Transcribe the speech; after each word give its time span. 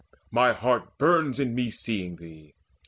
Mine 0.31 0.55
heart 0.55 0.97
burns 0.97 1.39
in 1.39 1.53
me 1.53 1.69
seeing 1.69 2.15
thee. 2.15 2.55